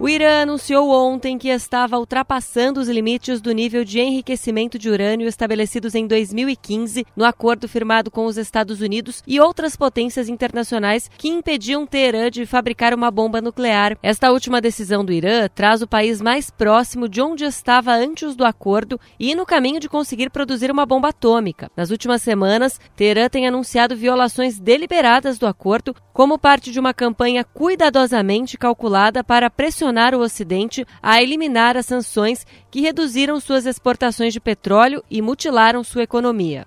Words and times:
O 0.00 0.08
Irã 0.08 0.42
anunciou 0.42 0.90
ontem 0.92 1.36
que 1.36 1.48
estava 1.48 1.98
ultrapassando 1.98 2.78
os 2.78 2.88
limites 2.88 3.40
do 3.40 3.50
nível 3.50 3.84
de 3.84 3.98
enriquecimento 3.98 4.78
de 4.78 4.88
urânio 4.88 5.26
estabelecidos 5.26 5.92
em 5.92 6.06
2015 6.06 7.04
no 7.16 7.24
acordo 7.24 7.66
firmado 7.66 8.08
com 8.08 8.24
os 8.24 8.36
Estados 8.36 8.80
Unidos 8.80 9.24
e 9.26 9.40
outras 9.40 9.74
potências 9.74 10.28
internacionais 10.28 11.10
que 11.18 11.26
impediam 11.26 11.84
Teherã 11.84 12.30
de 12.30 12.46
fabricar 12.46 12.94
uma 12.94 13.10
bomba 13.10 13.40
nuclear. 13.40 13.98
Esta 14.00 14.30
última 14.30 14.60
decisão 14.60 15.04
do 15.04 15.12
Irã 15.12 15.48
traz 15.52 15.82
o 15.82 15.88
país 15.88 16.20
mais 16.20 16.48
próximo 16.48 17.08
de 17.08 17.20
onde 17.20 17.42
estava 17.42 17.92
antes 17.92 18.36
do 18.36 18.44
acordo 18.44 19.00
e 19.18 19.34
no 19.34 19.44
caminho 19.44 19.80
de 19.80 19.88
conseguir 19.88 20.30
produzir 20.30 20.70
uma 20.70 20.86
bomba 20.86 21.08
atômica. 21.08 21.72
Nas 21.76 21.90
últimas 21.90 22.22
semanas, 22.22 22.80
Teherã 22.94 23.28
tem 23.28 23.48
anunciado 23.48 23.96
violações 23.96 24.60
deliberadas 24.60 25.38
do 25.38 25.46
acordo 25.46 25.92
como 26.12 26.38
parte 26.38 26.70
de 26.70 26.78
uma 26.78 26.94
campanha 26.94 27.42
cuidadosamente 27.42 28.56
calculada 28.56 29.24
para 29.24 29.50
pressionar 29.50 29.87
pressionar 29.87 30.13
o 30.13 30.19
Ocidente 30.19 30.85
a 31.01 31.21
eliminar 31.23 31.73
as 31.77 31.85
sanções 31.85 32.45
que 32.69 32.81
reduziram 32.81 33.39
suas 33.39 33.65
exportações 33.65 34.31
de 34.33 34.41
petróleo 34.49 34.99
e 35.09 35.21
mutilaram 35.21 35.81
sua 35.85 36.03
economia. 36.03 36.65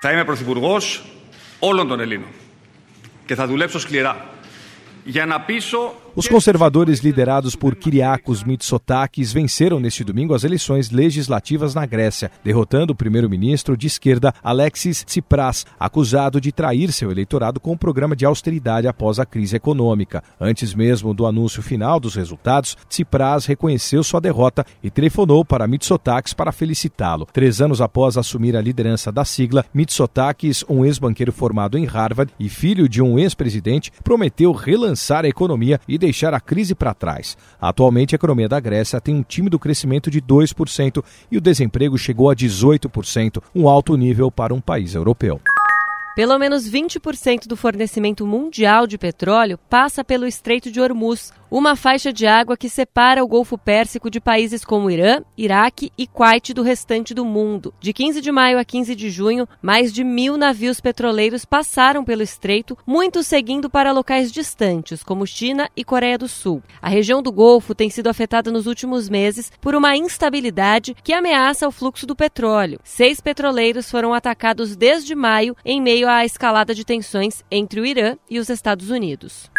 Θα 0.00 0.12
είμαι 0.12 0.24
πρωθυπουργός 0.24 1.04
όλων 1.58 1.88
των 1.88 2.00
Ελλήνων 2.00 2.28
και 3.26 3.34
θα 3.34 3.46
δουλέψω 3.46 3.78
σκληρά 3.78 4.14
για 5.04 5.26
να 5.26 5.40
πείσω 5.40 5.94
os 6.13 6.27
conservadores 6.27 6.99
liderados 6.99 7.55
por 7.55 7.73
Kyriakos 7.73 8.43
Mitsotakis 8.43 9.31
venceram 9.31 9.79
neste 9.79 10.03
domingo 10.03 10.33
as 10.33 10.43
eleições 10.43 10.91
legislativas 10.91 11.73
na 11.73 11.85
Grécia, 11.85 12.29
derrotando 12.43 12.91
o 12.91 12.95
primeiro-ministro 12.95 13.77
de 13.77 13.87
esquerda 13.87 14.33
Alexis 14.43 15.05
Tsipras, 15.05 15.65
acusado 15.79 16.41
de 16.41 16.51
trair 16.51 16.91
seu 16.91 17.11
eleitorado 17.11 17.61
com 17.61 17.69
o 17.69 17.73
um 17.73 17.77
programa 17.77 18.13
de 18.13 18.25
austeridade 18.25 18.89
após 18.89 19.19
a 19.19 19.25
crise 19.25 19.55
econômica. 19.55 20.21
Antes 20.37 20.73
mesmo 20.73 21.13
do 21.13 21.25
anúncio 21.25 21.61
final 21.61 21.97
dos 21.97 22.15
resultados, 22.15 22.77
Tsipras 22.89 23.45
reconheceu 23.45 24.03
sua 24.03 24.19
derrota 24.19 24.65
e 24.83 24.89
telefonou 24.89 25.45
para 25.45 25.65
Mitsotakis 25.65 26.33
para 26.33 26.51
felicitá-lo. 26.51 27.25
Três 27.31 27.61
anos 27.61 27.79
após 27.79 28.17
assumir 28.17 28.57
a 28.57 28.61
liderança 28.61 29.13
da 29.13 29.23
sigla, 29.23 29.63
Mitsotakis, 29.73 30.65
um 30.67 30.83
ex-banqueiro 30.83 31.31
formado 31.31 31.77
em 31.77 31.85
Harvard 31.85 32.33
e 32.37 32.49
filho 32.49 32.89
de 32.89 33.01
um 33.01 33.17
ex-presidente, 33.17 33.93
prometeu 34.03 34.51
relançar 34.51 35.23
a 35.23 35.29
economia 35.29 35.79
e 35.87 36.00
deixar 36.01 36.33
a 36.33 36.39
crise 36.41 36.75
para 36.75 36.93
trás. 36.93 37.37
Atualmente, 37.61 38.13
a 38.13 38.17
economia 38.17 38.49
da 38.49 38.59
Grécia 38.59 38.99
tem 38.99 39.15
um 39.15 39.23
tímido 39.23 39.57
crescimento 39.57 40.11
de 40.11 40.21
2% 40.21 41.01
e 41.31 41.37
o 41.37 41.41
desemprego 41.41 41.97
chegou 41.97 42.29
a 42.29 42.35
18%, 42.35 43.41
um 43.55 43.69
alto 43.69 43.95
nível 43.95 44.29
para 44.29 44.53
um 44.53 44.59
país 44.59 44.95
europeu. 44.95 45.39
Pelo 46.13 46.37
menos 46.37 46.69
20% 46.69 47.47
do 47.47 47.55
fornecimento 47.55 48.27
mundial 48.27 48.85
de 48.85 48.97
petróleo 48.97 49.57
passa 49.69 50.03
pelo 50.03 50.27
Estreito 50.27 50.69
de 50.69 50.81
Hormuz, 50.81 51.31
uma 51.51 51.75
faixa 51.75 52.13
de 52.13 52.25
água 52.25 52.55
que 52.55 52.69
separa 52.69 53.21
o 53.21 53.27
Golfo 53.27 53.57
Pérsico 53.57 54.09
de 54.09 54.21
países 54.21 54.63
como 54.63 54.89
Irã, 54.89 55.21
Iraque 55.37 55.91
e 55.97 56.07
Kuwait 56.07 56.53
do 56.53 56.61
restante 56.61 57.13
do 57.13 57.25
mundo. 57.25 57.73
De 57.81 57.91
15 57.91 58.21
de 58.21 58.31
maio 58.31 58.57
a 58.57 58.63
15 58.63 58.95
de 58.95 59.09
junho, 59.09 59.45
mais 59.61 59.91
de 59.91 60.01
mil 60.01 60.37
navios 60.37 60.79
petroleiros 60.79 61.43
passaram 61.43 62.05
pelo 62.05 62.21
estreito, 62.21 62.77
muitos 62.87 63.27
seguindo 63.27 63.69
para 63.69 63.91
locais 63.91 64.31
distantes, 64.31 65.03
como 65.03 65.27
China 65.27 65.69
e 65.75 65.83
Coreia 65.83 66.17
do 66.17 66.29
Sul. 66.29 66.63
A 66.81 66.87
região 66.87 67.21
do 67.21 67.33
Golfo 67.33 67.75
tem 67.75 67.89
sido 67.89 68.07
afetada 68.07 68.49
nos 68.49 68.65
últimos 68.65 69.09
meses 69.09 69.51
por 69.59 69.75
uma 69.75 69.97
instabilidade 69.97 70.95
que 71.03 71.11
ameaça 71.11 71.67
o 71.67 71.71
fluxo 71.71 72.07
do 72.07 72.15
petróleo. 72.15 72.79
Seis 72.81 73.19
petroleiros 73.19 73.91
foram 73.91 74.13
atacados 74.13 74.77
desde 74.77 75.13
maio 75.13 75.53
em 75.65 75.81
meio 75.81 76.07
à 76.07 76.23
escalada 76.23 76.73
de 76.73 76.85
tensões 76.85 77.43
entre 77.51 77.81
o 77.81 77.85
Irã 77.85 78.15
e 78.29 78.39
os 78.39 78.47
Estados 78.47 78.89
Unidos. 78.89 79.50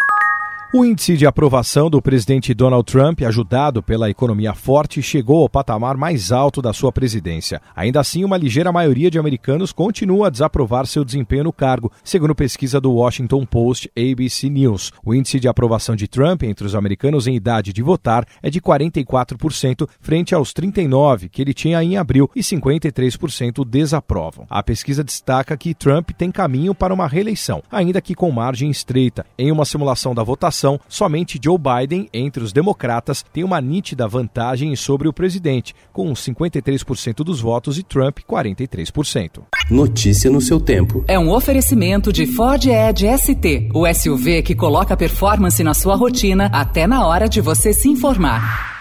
O 0.75 0.83
índice 0.83 1.15
de 1.15 1.27
aprovação 1.27 1.87
do 1.87 2.01
presidente 2.01 2.51
Donald 2.51 2.83
Trump, 2.91 3.21
ajudado 3.21 3.83
pela 3.83 4.09
economia 4.09 4.55
forte, 4.55 5.03
chegou 5.03 5.43
ao 5.43 5.47
patamar 5.47 5.95
mais 5.95 6.31
alto 6.31 6.63
da 6.63 6.73
sua 6.73 6.91
presidência. 6.91 7.61
Ainda 7.75 7.99
assim, 7.99 8.25
uma 8.25 8.37
ligeira 8.37 8.71
maioria 8.71 9.11
de 9.11 9.19
americanos 9.19 9.71
continua 9.71 10.25
a 10.25 10.29
desaprovar 10.31 10.87
seu 10.87 11.05
desempenho 11.05 11.43
no 11.43 11.53
cargo, 11.53 11.91
segundo 12.03 12.33
pesquisa 12.33 12.81
do 12.81 12.91
Washington 12.91 13.45
Post 13.45 13.87
ABC 13.95 14.49
News. 14.49 14.91
O 15.05 15.13
índice 15.13 15.39
de 15.39 15.47
aprovação 15.47 15.95
de 15.95 16.07
Trump 16.07 16.41
entre 16.41 16.65
os 16.65 16.73
americanos 16.73 17.27
em 17.27 17.35
idade 17.35 17.71
de 17.71 17.83
votar 17.83 18.25
é 18.41 18.49
de 18.49 18.59
44%, 18.59 19.87
frente 20.01 20.33
aos 20.33 20.51
39% 20.53 21.29
que 21.29 21.43
ele 21.43 21.53
tinha 21.53 21.83
em 21.83 21.97
abril 21.97 22.27
e 22.35 22.39
53% 22.39 23.63
desaprovam. 23.63 24.47
A 24.49 24.63
pesquisa 24.63 25.03
destaca 25.03 25.55
que 25.55 25.75
Trump 25.75 26.09
tem 26.17 26.31
caminho 26.31 26.73
para 26.73 26.95
uma 26.95 27.07
reeleição, 27.07 27.61
ainda 27.71 28.01
que 28.01 28.15
com 28.15 28.31
margem 28.31 28.71
estreita. 28.71 29.23
Em 29.37 29.51
uma 29.51 29.65
simulação 29.65 30.15
da 30.15 30.23
votação, 30.23 30.62
eleição, 30.63 30.79
somente 30.87 31.39
Joe 31.43 31.57
Biden, 31.57 32.07
entre 32.13 32.43
os 32.43 32.53
democratas, 32.53 33.23
tem 33.33 33.43
uma 33.43 33.59
nítida 33.59 34.07
vantagem 34.07 34.75
sobre 34.75 35.07
o 35.07 35.13
presidente, 35.13 35.75
com 35.91 36.11
53% 36.13 37.17
dos 37.17 37.41
votos 37.41 37.77
e 37.77 37.83
Trump 37.83 38.19
43%. 38.29 39.41
Notícia 39.69 40.31
no 40.31 40.41
seu 40.41 40.59
tempo. 40.59 41.03
É 41.07 41.19
um 41.19 41.31
oferecimento 41.31 42.11
de 42.11 42.25
Ford 42.25 42.65
Edge 42.65 43.05
ST, 43.17 43.69
o 43.73 43.91
SUV 43.93 44.41
que 44.41 44.55
coloca 44.55 44.97
performance 44.97 45.63
na 45.63 45.73
sua 45.73 45.95
rotina 45.95 46.49
até 46.53 46.87
na 46.87 47.05
hora 47.05 47.27
de 47.27 47.41
você 47.41 47.73
se 47.73 47.89
informar. 47.89 48.72